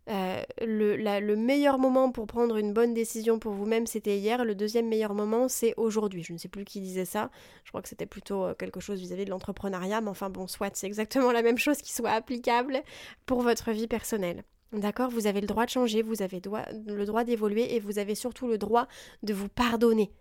euh, 0.08 0.42
le, 0.60 0.96
le, 0.96 1.36
meilleur 1.36 1.78
moment 1.78 2.10
pour 2.10 2.26
prendre 2.26 2.56
une 2.56 2.72
bonne 2.72 2.94
décision 2.94 3.38
pour 3.38 3.52
vous-même, 3.52 3.86
c'était 3.86 4.18
hier. 4.18 4.44
Le 4.44 4.54
deuxième 4.54 4.88
meilleur 4.88 5.14
moment, 5.14 5.48
c'est 5.48 5.74
aujourd'hui. 5.76 6.24
Je 6.24 6.32
ne 6.32 6.38
sais 6.38 6.48
plus 6.48 6.64
qui 6.64 6.80
disait 6.80 7.04
ça. 7.04 7.30
Je 7.64 7.70
crois 7.70 7.82
que 7.82 7.88
c'était 7.88 8.06
plutôt 8.06 8.44
euh, 8.44 8.54
quelque 8.54 8.80
chose 8.80 8.98
vis-à-vis 8.98 9.24
de 9.24 9.30
l'entrepreneuriat. 9.30 10.00
Mais 10.00 10.08
enfin, 10.08 10.30
bon, 10.30 10.46
soit, 10.46 10.74
c'est 10.74 10.86
exactement 10.86 11.32
la 11.32 11.42
même 11.42 11.58
chose 11.58 11.78
qui 11.78 11.92
soit 11.92 12.10
applicable 12.10 12.82
pour 13.26 13.42
votre 13.42 13.70
vie 13.70 13.86
personnelle. 13.86 14.42
D'accord? 14.72 15.10
Vous 15.10 15.26
avez 15.26 15.40
le 15.40 15.46
droit 15.46 15.64
de 15.64 15.70
changer, 15.70 16.02
vous 16.02 16.22
avez 16.22 16.40
le 16.40 17.04
droit 17.04 17.24
d'évoluer 17.24 17.74
et 17.74 17.80
vous 17.80 17.98
avez 17.98 18.14
surtout 18.14 18.46
le 18.46 18.56
droit 18.56 18.86
de 19.22 19.34
vous 19.34 19.48
pardonner. 19.48 20.12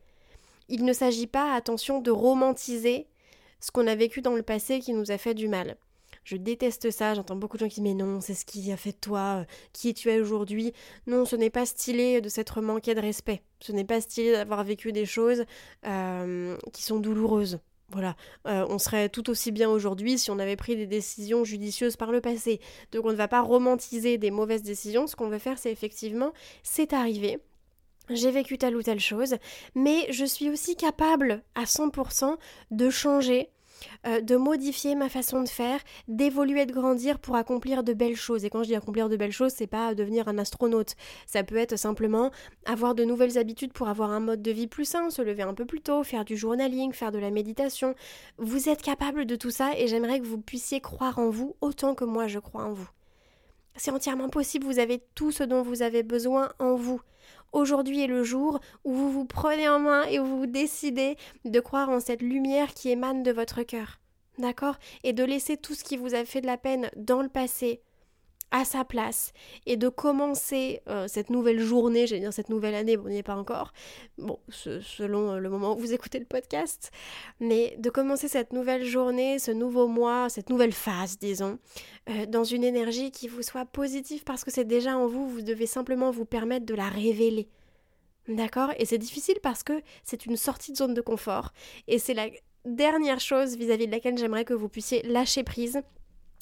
Il 0.70 0.86
ne 0.86 0.94
s'agit 0.94 1.28
pas, 1.28 1.54
attention, 1.54 2.02
de 2.02 2.12
romantiser 2.12 3.08
ce 3.60 3.72
qu'on 3.72 3.88
a 3.88 3.96
vécu 3.96 4.22
dans 4.22 4.36
le 4.36 4.44
passé 4.44 4.80
qui 4.80 4.94
nous 4.94 5.12
a 5.12 5.18
fait 5.18 5.34
du 5.34 5.48
mal. 5.48 5.78
Je 6.24 6.38
déteste 6.38 6.92
ça, 6.92 7.14
j'entends 7.14 7.36
beaucoup 7.36 7.58
de 7.58 7.62
gens 7.62 7.68
qui 7.68 7.82
disent 7.82 7.84
mais 7.84 7.94
non, 7.94 8.22
c'est 8.22 8.34
ce 8.34 8.46
qui 8.46 8.72
a 8.72 8.78
fait 8.78 8.92
de 8.92 8.98
toi, 8.98 9.42
euh, 9.42 9.46
qui 9.74 9.94
tu 9.94 10.10
es 10.10 10.20
aujourd'hui? 10.20 10.74
Non, 11.08 11.26
ce 11.26 11.36
n'est 11.36 11.50
pas 11.50 11.66
stylé 11.66 12.22
de 12.22 12.30
s'être 12.30 12.62
manqué 12.62 12.96
de 12.96 13.00
respect. 13.00 13.42
Ce 13.60 13.72
n'est 13.72 13.86
pas 13.86 14.02
stylé 14.02 14.32
d'avoir 14.34 14.64
vécu 14.64 14.92
des 14.92 15.06
choses 15.06 15.46
euh, 15.86 16.58
qui 16.74 16.84
sont 16.84 17.00
douloureuses. 17.00 17.60
Voilà, 17.92 18.16
euh, 18.48 18.68
on 18.70 18.78
serait 18.78 19.10
tout 19.10 19.32
aussi 19.32 19.52
bien 19.52 19.68
aujourd'hui 19.68 20.20
si 20.20 20.30
on 20.30 20.38
avait 20.38 20.56
pris 20.56 20.76
des 20.76 20.86
décisions 20.86 21.44
judicieuses 21.44 21.96
par 21.96 22.12
le 22.12 22.22
passé. 22.22 22.62
Donc 22.92 23.06
on 23.06 23.12
ne 23.12 23.16
va 23.16 23.28
pas 23.28 23.42
romantiser 23.42 24.20
des 24.20 24.30
mauvaises 24.30 24.62
décisions. 24.62 25.08
Ce 25.08 25.16
qu'on 25.16 25.30
veut 25.30 25.40
faire, 25.40 25.58
c'est 25.58 25.72
effectivement, 25.72 26.32
c'est 26.62 26.94
arrivé, 26.94 27.40
j'ai 28.10 28.32
vécu 28.32 28.58
telle 28.58 28.76
ou 28.76 28.82
telle 28.82 29.00
chose, 29.00 29.36
mais 29.76 30.12
je 30.12 30.26
suis 30.26 30.50
aussi 30.50 30.76
capable 30.76 31.44
à 31.56 31.64
100% 31.64 32.38
de 32.72 32.90
changer 32.90 33.50
euh, 34.08 34.22
de 34.22 34.36
modifier 34.36 34.96
ma 34.96 35.10
façon 35.10 35.44
de 35.44 35.50
faire, 35.50 35.80
d'évoluer, 36.08 36.66
de 36.66 36.74
grandir 36.74 37.20
pour 37.20 37.36
accomplir 37.36 37.84
de 37.84 37.94
belles 37.94 38.16
choses. 38.16 38.46
Et 38.46 38.50
quand 38.50 38.64
je 38.64 38.70
dis 38.70 38.76
accomplir 38.76 39.10
de 39.10 39.18
belles 39.18 39.32
choses, 39.32 39.54
c'est 39.56 39.68
pas 39.68 39.94
devenir 39.96 40.28
un 40.28 40.38
astronaute. 40.38 40.96
Ça 41.26 41.44
peut 41.44 41.58
être 41.58 41.78
simplement 41.78 42.32
avoir 42.66 42.96
de 42.96 43.04
nouvelles 43.04 43.38
habitudes 43.38 43.74
pour 43.74 43.90
avoir 43.90 44.12
un 44.12 44.20
mode 44.20 44.42
de 44.42 44.52
vie 44.52 44.68
plus 44.68 44.86
sain, 44.86 45.10
se 45.10 45.22
lever 45.22 45.44
un 45.44 45.54
peu 45.54 45.66
plus 45.66 45.82
tôt, 45.82 46.04
faire 46.04 46.26
du 46.26 46.38
journaling, 46.38 46.94
faire 46.94 47.12
de 47.12 47.20
la 47.20 47.32
méditation. 47.32 47.96
Vous 48.38 48.70
êtes 48.70 48.82
capable 48.82 49.26
de 49.26 49.36
tout 49.36 49.52
ça 49.52 49.72
et 49.78 49.88
j'aimerais 49.88 50.20
que 50.20 50.26
vous 50.26 50.40
puissiez 50.40 50.82
croire 50.82 51.20
en 51.20 51.30
vous 51.30 51.56
autant 51.62 51.96
que 51.96 52.06
moi 52.06 52.28
je 52.28 52.40
crois 52.40 52.64
en 52.64 52.74
vous. 52.74 52.90
C'est 53.76 53.92
entièrement 53.92 54.30
possible, 54.30 54.66
vous 54.66 54.80
avez 54.80 55.02
tout 55.16 55.32
ce 55.32 55.44
dont 55.44 55.62
vous 55.62 55.82
avez 55.82 56.04
besoin 56.04 56.52
en 56.60 56.76
vous. 56.76 57.02
Aujourd'hui 57.52 58.04
est 58.04 58.08
le 58.08 58.24
jour 58.24 58.60
où 58.84 58.94
vous 58.94 59.12
vous 59.12 59.26
prenez 59.26 59.68
en 59.68 59.80
main 59.80 60.04
et 60.04 60.20
où 60.20 60.26
vous 60.26 60.46
décidez 60.46 61.18
de 61.46 61.60
croire 61.60 61.90
en 61.90 62.00
cette 62.00 62.22
lumière 62.22 62.74
qui 62.74 62.90
émane 62.90 63.24
de 63.24 63.32
votre 63.32 63.64
cœur. 63.64 64.00
D'accord? 64.38 64.78
Et 65.04 65.14
de 65.14 65.24
laisser 65.24 65.58
tout 65.58 65.74
ce 65.74 65.84
qui 65.84 65.98
vous 65.98 66.16
a 66.16 66.26
fait 66.26 66.42
de 66.42 66.48
la 66.48 66.58
peine 66.58 66.90
dans 66.96 67.22
le 67.22 67.30
passé, 67.30 67.82
à 68.52 68.66
sa 68.66 68.84
place 68.84 69.32
et 69.66 69.78
de 69.78 69.90
commencer 69.90 70.82
euh, 70.88 71.08
cette 71.08 71.30
nouvelle 71.30 71.60
journée, 71.60 72.08
j'allais 72.08 72.22
dire 72.22 72.34
cette 72.34 72.50
nouvelle 72.50 72.76
année, 72.76 72.98
bon, 72.98 73.06
on 73.06 73.10
n'y 73.10 73.18
est 73.18 73.24
pas 73.24 73.36
encore, 73.36 73.74
bon, 74.18 74.40
selon 74.50 75.34
euh, 75.34 75.40
le 75.40 75.50
moment 75.50 75.76
où 75.76 75.80
vous 75.80 75.94
écoutez 75.94 76.20
le 76.20 76.26
podcast, 76.26 76.92
mais 77.40 77.76
de 77.80 77.90
commencer 77.90 78.28
cette 78.28 78.54
nouvelle 78.54 78.84
journée, 78.86 79.40
ce 79.40 79.52
nouveau 79.52 79.88
mois, 79.88 80.30
cette 80.30 80.50
nouvelle 80.50 80.74
phase, 80.74 81.18
disons, 81.20 81.60
euh, 82.10 82.26
dans 82.26 82.44
une 82.44 82.64
énergie 82.64 83.12
qui 83.12 83.28
vous 83.28 83.44
soit 83.44 83.66
positive 83.66 84.24
parce 84.24 84.44
que 84.44 84.52
c'est 84.52 84.66
déjà 84.66 84.98
en 84.98 85.08
vous, 85.08 85.30
vous 85.30 85.42
devez 85.42 85.68
simplement 85.68 86.12
vous 86.12 86.26
permettre 86.26 86.66
de 86.66 86.76
la 86.76 86.90
révéler. 86.90 87.48
D'accord? 88.28 88.72
Et 88.78 88.86
c'est 88.86 89.00
difficile 89.00 89.38
parce 89.42 89.64
que 89.64 89.82
c'est 90.04 90.26
une 90.26 90.38
sortie 90.38 90.72
de 90.72 90.78
zone 90.78 90.94
de 90.94 91.02
confort 91.02 91.52
et 91.88 91.98
c'est 91.98 92.14
la 92.14 92.28
dernière 92.66 93.20
chose 93.20 93.56
vis 93.56 93.72
à 93.72 93.78
-vis 93.78 93.88
de 93.88 93.92
laquelle 93.92 94.18
j'aimerais 94.18 94.46
que 94.46 94.54
vous 94.54 94.70
puissiez 94.70 95.02
lâcher 95.04 95.44
prise 95.44 95.82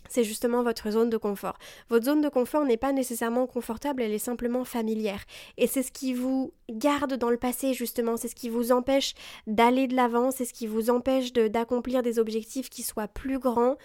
c'est 0.09 0.23
justement 0.23 0.63
votre 0.63 0.89
zone 0.91 1.09
de 1.09 1.17
confort. 1.17 1.57
Votre 1.89 2.05
zone 2.05 2.21
de 2.21 2.29
confort 2.29 2.65
n'est 2.65 2.77
pas 2.77 2.93
nécessairement 2.93 3.47
confortable, 3.47 4.01
elle 4.01 4.13
est 4.13 4.19
simplement 4.19 4.63
familière. 4.63 5.23
Et 5.57 5.67
c'est 5.67 5.83
ce 5.83 5.91
qui 5.91 6.13
vous 6.13 6.53
garde 6.69 7.15
dans 7.15 7.29
le 7.29 7.37
passé, 7.37 7.73
justement, 7.73 8.17
c'est 8.17 8.27
ce 8.27 8.35
qui 8.35 8.49
vous 8.49 8.71
empêche 8.71 9.13
d'aller 9.47 9.87
de 9.87 9.95
l'avant, 9.95 10.31
c'est 10.31 10.45
ce 10.45 10.53
qui 10.53 10.67
vous 10.67 10.89
empêche 10.89 11.33
d'accomplir 11.33 12.03
des 12.03 12.19
objectifs 12.19 12.69
qui 12.69 12.83
soient 12.83 13.07
plus 13.07 13.39
grands. 13.39 13.75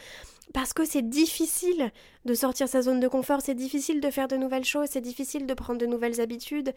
Parce 0.52 0.72
que 0.72 0.84
c'est 0.84 1.08
difficile 1.08 1.92
de 2.24 2.34
sortir 2.34 2.68
sa 2.68 2.82
zone 2.82 3.00
de 3.00 3.08
confort, 3.08 3.40
c'est 3.40 3.54
difficile 3.54 4.00
de 4.00 4.10
faire 4.10 4.28
de 4.28 4.36
nouvelles 4.36 4.64
choses, 4.64 4.88
c'est 4.90 5.00
difficile 5.00 5.46
de 5.46 5.54
prendre 5.54 5.80
de 5.80 5.86
nouvelles 5.86 6.20
habitudes. 6.20 6.74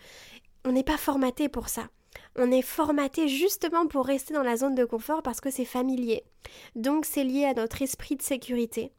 On 0.63 0.71
n'est 0.71 0.83
pas 0.83 0.97
formaté 0.97 1.49
pour 1.49 1.67
ça. 1.69 1.89
On 2.37 2.51
est 2.51 2.61
formaté 2.61 3.27
justement 3.27 3.87
pour 3.87 4.05
rester 4.05 4.33
dans 4.33 4.43
la 4.43 4.55
zone 4.55 4.75
de 4.75 4.85
confort 4.85 5.21
parce 5.21 5.41
que 5.41 5.51
c'est 5.51 5.65
familier. 5.65 6.23
Donc 6.75 7.05
c'est 7.05 7.23
lié 7.23 7.45
à 7.45 7.53
notre 7.53 7.81
esprit 7.81 8.15
de 8.15 8.21
sécurité. 8.21 8.91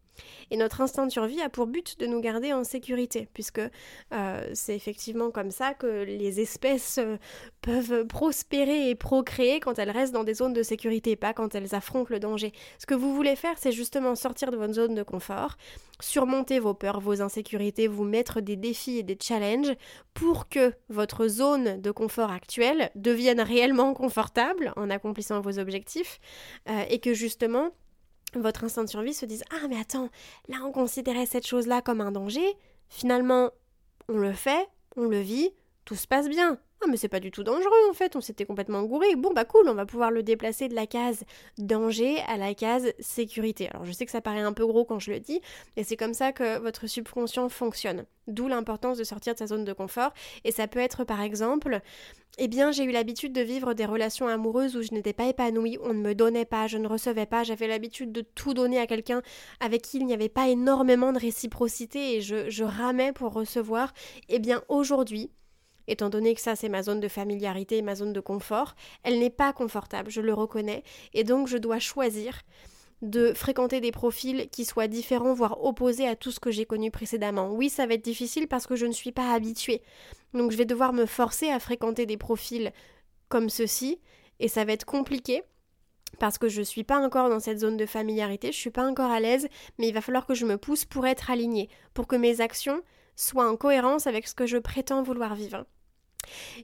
Et 0.50 0.56
notre 0.56 0.80
instinct 0.80 1.06
de 1.06 1.12
survie 1.12 1.40
a 1.40 1.48
pour 1.48 1.66
but 1.66 1.98
de 1.98 2.06
nous 2.06 2.20
garder 2.20 2.52
en 2.52 2.64
sécurité, 2.64 3.28
puisque 3.32 3.60
euh, 3.60 4.50
c'est 4.54 4.74
effectivement 4.74 5.30
comme 5.30 5.50
ça 5.50 5.74
que 5.74 6.04
les 6.04 6.40
espèces 6.40 6.98
euh, 6.98 7.16
peuvent 7.62 8.06
prospérer 8.06 8.90
et 8.90 8.94
procréer 8.94 9.60
quand 9.60 9.78
elles 9.78 9.90
restent 9.90 10.12
dans 10.12 10.24
des 10.24 10.34
zones 10.34 10.52
de 10.52 10.62
sécurité, 10.62 11.16
pas 11.16 11.32
quand 11.32 11.54
elles 11.54 11.74
affrontent 11.74 12.08
le 12.10 12.20
danger. 12.20 12.52
Ce 12.78 12.86
que 12.86 12.94
vous 12.94 13.14
voulez 13.14 13.36
faire, 13.36 13.56
c'est 13.58 13.72
justement 13.72 14.14
sortir 14.14 14.50
de 14.50 14.56
votre 14.56 14.74
zone 14.74 14.94
de 14.94 15.02
confort, 15.02 15.56
surmonter 16.00 16.58
vos 16.58 16.74
peurs, 16.74 17.00
vos 17.00 17.22
insécurités, 17.22 17.88
vous 17.88 18.04
mettre 18.04 18.40
des 18.40 18.56
défis 18.56 18.98
et 18.98 19.02
des 19.02 19.18
challenges 19.20 19.74
pour 20.14 20.48
que 20.48 20.72
votre 20.88 21.28
zone 21.28 21.80
de 21.80 21.90
confort 21.90 22.30
actuelle 22.30 22.90
devienne 22.94 23.40
réellement 23.40 23.94
confortable 23.94 24.72
en 24.76 24.90
accomplissant 24.90 25.40
vos 25.40 25.58
objectifs, 25.58 26.20
euh, 26.68 26.84
et 26.88 27.00
que 27.00 27.14
justement 27.14 27.70
votre 28.42 28.64
instinct 28.64 28.84
de 28.84 28.88
survie 28.88 29.14
se 29.14 29.26
dise 29.26 29.44
Ah, 29.50 29.68
mais 29.68 29.78
attends, 29.78 30.08
là 30.48 30.58
on 30.64 30.72
considérait 30.72 31.26
cette 31.26 31.46
chose-là 31.46 31.82
comme 31.82 32.00
un 32.00 32.12
danger, 32.12 32.56
finalement 32.88 33.50
on 34.08 34.18
le 34.18 34.32
fait, 34.32 34.68
on 34.96 35.04
le 35.04 35.20
vit, 35.20 35.50
tout 35.86 35.94
se 35.94 36.06
passe 36.06 36.28
bien. 36.28 36.58
Ah, 36.82 36.88
mais 36.90 36.98
c'est 36.98 37.08
pas 37.08 37.20
du 37.20 37.30
tout 37.30 37.42
dangereux 37.42 37.88
en 37.88 37.94
fait, 37.94 38.16
on 38.16 38.20
s'était 38.20 38.44
complètement 38.44 38.82
gouré. 38.82 39.16
Bon, 39.16 39.32
bah 39.32 39.46
cool, 39.46 39.66
on 39.66 39.74
va 39.74 39.86
pouvoir 39.86 40.10
le 40.10 40.22
déplacer 40.22 40.68
de 40.68 40.74
la 40.74 40.86
case 40.86 41.24
danger 41.56 42.18
à 42.28 42.36
la 42.36 42.52
case 42.52 42.92
sécurité. 42.98 43.70
Alors 43.70 43.86
je 43.86 43.92
sais 43.92 44.04
que 44.04 44.12
ça 44.12 44.20
paraît 44.20 44.42
un 44.42 44.52
peu 44.52 44.66
gros 44.66 44.84
quand 44.84 44.98
je 44.98 45.10
le 45.10 45.20
dis, 45.20 45.40
mais 45.76 45.84
c'est 45.84 45.96
comme 45.96 46.12
ça 46.12 46.32
que 46.32 46.58
votre 46.58 46.86
subconscient 46.86 47.48
fonctionne. 47.48 48.04
D'où 48.26 48.46
l'importance 48.46 48.98
de 48.98 49.04
sortir 49.04 49.32
de 49.32 49.38
sa 49.38 49.46
zone 49.46 49.64
de 49.64 49.72
confort. 49.72 50.12
Et 50.44 50.52
ça 50.52 50.66
peut 50.66 50.80
être 50.80 51.04
par 51.04 51.22
exemple, 51.22 51.80
eh 52.36 52.48
bien 52.48 52.72
j'ai 52.72 52.84
eu 52.84 52.90
l'habitude 52.90 53.32
de 53.32 53.40
vivre 53.40 53.72
des 53.72 53.86
relations 53.86 54.28
amoureuses 54.28 54.76
où 54.76 54.82
je 54.82 54.92
n'étais 54.92 55.14
pas 55.14 55.28
épanouie, 55.28 55.78
on 55.82 55.94
ne 55.94 56.00
me 56.00 56.14
donnait 56.14 56.44
pas, 56.44 56.66
je 56.66 56.76
ne 56.76 56.88
recevais 56.88 57.26
pas, 57.26 57.42
j'avais 57.42 57.68
l'habitude 57.68 58.12
de 58.12 58.20
tout 58.20 58.52
donner 58.52 58.78
à 58.78 58.86
quelqu'un 58.86 59.22
avec 59.60 59.80
qui 59.80 59.96
il 59.96 60.04
n'y 60.04 60.14
avait 60.14 60.28
pas 60.28 60.48
énormément 60.48 61.12
de 61.12 61.18
réciprocité 61.18 62.16
et 62.16 62.20
je, 62.20 62.50
je 62.50 62.64
ramais 62.64 63.12
pour 63.12 63.32
recevoir. 63.32 63.94
Eh 64.28 64.40
bien 64.40 64.62
aujourd'hui, 64.68 65.30
étant 65.88 66.10
donné 66.10 66.34
que 66.34 66.40
ça 66.40 66.56
c'est 66.56 66.68
ma 66.68 66.82
zone 66.82 67.00
de 67.00 67.08
familiarité, 67.08 67.82
ma 67.82 67.94
zone 67.94 68.12
de 68.12 68.20
confort, 68.20 68.74
elle 69.02 69.18
n'est 69.18 69.30
pas 69.30 69.52
confortable, 69.52 70.10
je 70.10 70.20
le 70.20 70.34
reconnais, 70.34 70.82
et 71.14 71.24
donc 71.24 71.48
je 71.48 71.58
dois 71.58 71.78
choisir 71.78 72.42
de 73.02 73.32
fréquenter 73.34 73.80
des 73.80 73.92
profils 73.92 74.48
qui 74.50 74.64
soient 74.64 74.88
différents, 74.88 75.34
voire 75.34 75.62
opposés 75.62 76.08
à 76.08 76.16
tout 76.16 76.30
ce 76.30 76.40
que 76.40 76.50
j'ai 76.50 76.64
connu 76.64 76.90
précédemment. 76.90 77.52
Oui, 77.52 77.68
ça 77.68 77.86
va 77.86 77.94
être 77.94 78.04
difficile 78.04 78.48
parce 78.48 78.66
que 78.66 78.74
je 78.74 78.86
ne 78.86 78.92
suis 78.92 79.12
pas 79.12 79.32
habituée. 79.32 79.82
Donc 80.32 80.50
je 80.50 80.56
vais 80.56 80.64
devoir 80.64 80.92
me 80.92 81.06
forcer 81.06 81.50
à 81.50 81.60
fréquenter 81.60 82.06
des 82.06 82.16
profils 82.16 82.72
comme 83.28 83.50
ceux-ci, 83.50 84.00
et 84.40 84.48
ça 84.48 84.64
va 84.64 84.72
être 84.72 84.84
compliqué 84.84 85.42
parce 86.18 86.38
que 86.38 86.48
je 86.48 86.60
ne 86.60 86.64
suis 86.64 86.84
pas 86.84 86.98
encore 86.98 87.28
dans 87.28 87.40
cette 87.40 87.58
zone 87.58 87.76
de 87.76 87.84
familiarité, 87.84 88.46
je 88.52 88.56
ne 88.56 88.60
suis 88.60 88.70
pas 88.70 88.86
encore 88.86 89.10
à 89.10 89.20
l'aise, 89.20 89.48
mais 89.78 89.88
il 89.88 89.94
va 89.94 90.00
falloir 90.00 90.24
que 90.26 90.34
je 90.34 90.46
me 90.46 90.56
pousse 90.56 90.84
pour 90.84 91.06
être 91.06 91.30
alignée, 91.30 91.68
pour 91.92 92.06
que 92.06 92.16
mes 92.16 92.40
actions 92.40 92.80
soient 93.16 93.50
en 93.50 93.56
cohérence 93.56 94.06
avec 94.06 94.26
ce 94.26 94.34
que 94.34 94.46
je 94.46 94.58
prétends 94.58 95.02
vouloir 95.02 95.34
vivre. 95.34 95.66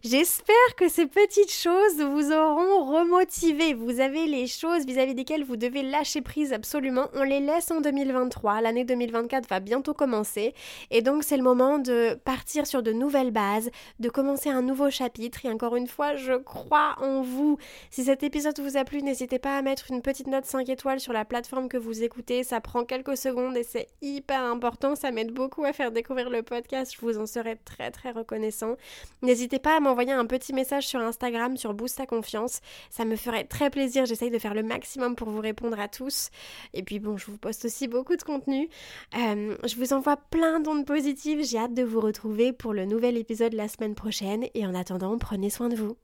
J'espère 0.02 0.54
que 0.76 0.88
ces 0.88 1.06
petites 1.06 1.52
choses 1.52 2.00
vous 2.00 2.32
auront 2.32 2.84
remotivé. 2.84 3.74
Vous 3.74 4.00
avez 4.00 4.26
les 4.26 4.46
choses 4.46 4.84
vis-à-vis 4.86 5.14
desquelles 5.14 5.44
vous 5.44 5.56
devez 5.56 5.82
lâcher 5.82 6.20
prise 6.20 6.52
absolument. 6.52 7.08
On 7.14 7.22
les 7.22 7.40
laisse 7.40 7.70
en 7.70 7.80
2023. 7.80 8.60
L'année 8.60 8.84
2024 8.84 9.48
va 9.48 9.60
bientôt 9.60 9.94
commencer. 9.94 10.54
Et 10.90 11.02
donc 11.02 11.24
c'est 11.24 11.36
le 11.36 11.42
moment 11.42 11.78
de 11.78 12.14
partir 12.24 12.66
sur 12.66 12.82
de 12.82 12.92
nouvelles 12.92 13.30
bases, 13.30 13.70
de 14.00 14.08
commencer 14.08 14.50
un 14.50 14.62
nouveau 14.62 14.90
chapitre. 14.90 15.44
Et 15.44 15.50
encore 15.50 15.76
une 15.76 15.86
fois, 15.86 16.16
je 16.16 16.34
crois 16.34 16.96
en 17.00 17.22
vous. 17.22 17.58
Si 17.90 18.04
cet 18.04 18.22
épisode 18.22 18.58
vous 18.60 18.76
a 18.76 18.84
plu, 18.84 19.02
n'hésitez 19.02 19.38
pas 19.38 19.56
à 19.56 19.62
mettre 19.62 19.90
une 19.90 20.02
petite 20.02 20.26
note 20.26 20.44
5 20.44 20.68
étoiles 20.68 21.00
sur 21.00 21.12
la 21.12 21.24
plateforme 21.24 21.68
que 21.68 21.76
vous 21.76 22.02
écoutez. 22.02 22.44
Ça 22.44 22.60
prend 22.60 22.84
quelques 22.84 23.16
secondes 23.16 23.56
et 23.56 23.62
c'est 23.62 23.88
hyper 24.00 24.42
important. 24.42 24.94
Ça 24.94 25.10
m'aide 25.10 25.32
beaucoup 25.32 25.64
à 25.64 25.72
faire 25.72 25.92
découvrir 25.92 26.30
le 26.30 26.42
podcast. 26.42 26.94
Je 26.94 27.00
vous 27.00 27.18
en 27.18 27.26
serai 27.26 27.56
très 27.64 27.90
très 27.90 28.10
reconnaissant. 28.10 28.76
N'hésitez 29.22 29.51
N'hésitez 29.52 29.68
pas 29.68 29.76
à 29.76 29.80
m'envoyer 29.80 30.12
un 30.12 30.24
petit 30.24 30.54
message 30.54 30.86
sur 30.86 31.00
Instagram 31.00 31.58
sur 31.58 31.74
Boost 31.74 31.98
ta 31.98 32.06
confiance. 32.06 32.60
Ça 32.88 33.04
me 33.04 33.16
ferait 33.16 33.44
très 33.44 33.68
plaisir. 33.68 34.06
J'essaye 34.06 34.30
de 34.30 34.38
faire 34.38 34.54
le 34.54 34.62
maximum 34.62 35.14
pour 35.14 35.28
vous 35.28 35.42
répondre 35.42 35.78
à 35.78 35.88
tous. 35.88 36.30
Et 36.72 36.82
puis 36.82 36.98
bon, 37.00 37.18
je 37.18 37.26
vous 37.26 37.36
poste 37.36 37.66
aussi 37.66 37.86
beaucoup 37.86 38.16
de 38.16 38.22
contenu. 38.22 38.70
Euh, 39.14 39.54
je 39.62 39.76
vous 39.76 39.92
envoie 39.92 40.16
plein 40.16 40.60
d'ondes 40.60 40.86
positives. 40.86 41.44
J'ai 41.44 41.58
hâte 41.58 41.74
de 41.74 41.82
vous 41.82 42.00
retrouver 42.00 42.54
pour 42.54 42.72
le 42.72 42.86
nouvel 42.86 43.18
épisode 43.18 43.52
la 43.52 43.68
semaine 43.68 43.94
prochaine. 43.94 44.46
Et 44.54 44.64
en 44.64 44.74
attendant, 44.74 45.18
prenez 45.18 45.50
soin 45.50 45.68
de 45.68 45.76
vous. 45.76 45.98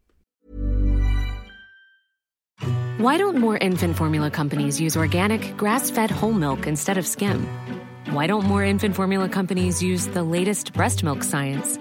Why 3.01 3.17
don't 3.17 3.39
more 3.39 3.57
infant 3.63 3.95
formula 3.95 4.29
companies 4.29 4.79
use 4.79 4.95
organic, 4.95 5.57
grass-fed 5.57 6.11
whole 6.11 6.35
milk 6.35 6.67
instead 6.67 6.99
of 6.99 7.07
skim? 7.07 7.47
Why 8.13 8.27
don't 8.27 8.45
more 8.45 8.63
infant 8.63 8.95
formula 8.95 9.27
companies 9.27 9.83
use 9.83 10.07
the 10.09 10.23
latest 10.23 10.75
breast 10.75 11.03
milk 11.03 11.23
science? 11.23 11.79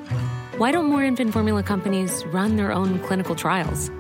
Why 0.58 0.72
don't 0.72 0.86
more 0.86 1.04
infant 1.04 1.34
formula 1.34 1.62
companies 1.62 2.26
run 2.34 2.56
their 2.56 2.72
own 2.72 2.98
clinical 3.02 3.36
trials? 3.36 3.92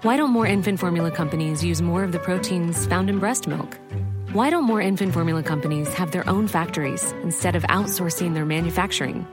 Why 0.00 0.16
don't 0.16 0.30
more 0.30 0.46
infant 0.46 0.80
formula 0.80 1.10
companies 1.10 1.62
use 1.62 1.82
more 1.82 2.04
of 2.04 2.12
the 2.12 2.18
proteins 2.18 2.86
found 2.86 3.10
in 3.10 3.18
breast 3.18 3.46
milk? 3.46 3.78
Why 4.32 4.48
don't 4.48 4.64
more 4.64 4.80
infant 4.80 5.12
formula 5.12 5.42
companies 5.42 5.92
have 5.92 6.12
their 6.12 6.26
own 6.26 6.48
factories 6.48 7.12
instead 7.22 7.54
of 7.54 7.64
outsourcing 7.64 8.32
their 8.32 8.46
manufacturing? 8.46 9.26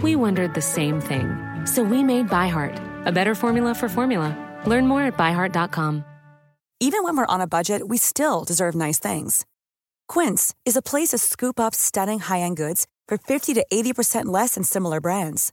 We 0.00 0.14
wondered 0.14 0.54
the 0.54 0.62
same 0.62 1.00
thing. 1.00 1.26
So 1.66 1.82
we 1.82 2.04
made 2.04 2.28
ByHeart, 2.28 3.04
a 3.04 3.10
better 3.10 3.34
formula 3.34 3.74
for 3.74 3.88
formula. 3.88 4.30
Learn 4.64 4.86
more 4.86 5.02
at 5.02 5.16
byheart.com. 5.16 6.04
Even 6.78 7.02
when 7.02 7.16
we're 7.16 7.34
on 7.34 7.40
a 7.40 7.48
budget, 7.48 7.88
we 7.88 7.96
still 7.96 8.44
deserve 8.44 8.76
nice 8.76 9.00
things. 9.00 9.44
Quince 10.06 10.54
is 10.64 10.76
a 10.76 10.82
place 10.82 11.08
to 11.08 11.18
scoop 11.18 11.58
up 11.58 11.74
stunning 11.74 12.20
high 12.20 12.42
end 12.46 12.56
goods 12.56 12.86
for 13.08 13.18
50 13.18 13.54
to 13.54 13.66
80% 13.72 14.26
less 14.26 14.54
than 14.54 14.62
similar 14.62 15.00
brands. 15.00 15.52